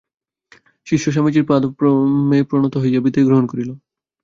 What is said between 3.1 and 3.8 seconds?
গ্রহণ করিল।